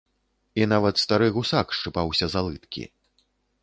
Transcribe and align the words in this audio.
І 0.61 0.67
нават 0.71 0.95
стары 1.03 1.29
гусак 1.37 1.67
шчыпаўся 1.81 2.25
за 2.35 2.47
лыткі. 2.49 2.83